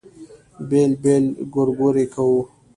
بېل 0.69 0.91
بېل 1.03 1.25
ګورګورې 1.53 2.05
کوو. 2.13 2.41